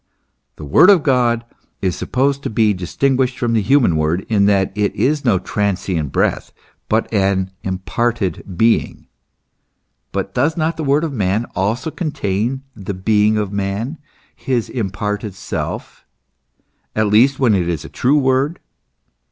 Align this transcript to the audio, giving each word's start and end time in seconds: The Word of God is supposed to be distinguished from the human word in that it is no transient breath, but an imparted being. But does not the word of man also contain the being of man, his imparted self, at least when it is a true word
The 0.55 0.65
Word 0.65 0.89
of 0.89 1.03
God 1.03 1.45
is 1.79 1.95
supposed 1.95 2.41
to 2.41 2.49
be 2.49 2.73
distinguished 2.73 3.37
from 3.37 3.53
the 3.53 3.61
human 3.61 3.95
word 3.95 4.25
in 4.29 4.47
that 4.47 4.71
it 4.73 4.95
is 4.95 5.23
no 5.23 5.37
transient 5.37 6.11
breath, 6.11 6.51
but 6.89 7.07
an 7.13 7.51
imparted 7.61 8.57
being. 8.57 9.05
But 10.11 10.33
does 10.33 10.57
not 10.57 10.75
the 10.75 10.83
word 10.83 11.03
of 11.03 11.13
man 11.13 11.45
also 11.55 11.91
contain 11.91 12.63
the 12.75 12.95
being 12.95 13.37
of 13.37 13.53
man, 13.53 13.99
his 14.35 14.69
imparted 14.69 15.35
self, 15.35 16.03
at 16.95 17.05
least 17.05 17.37
when 17.39 17.53
it 17.53 17.69
is 17.69 17.85
a 17.85 17.87
true 17.87 18.17
word 18.17 18.59